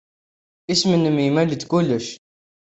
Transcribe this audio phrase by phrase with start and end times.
[0.73, 2.07] Isem-nnem yemmal-d kullec.